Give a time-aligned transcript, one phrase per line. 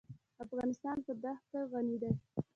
[0.45, 2.11] افغانستان په دښتې غني دی.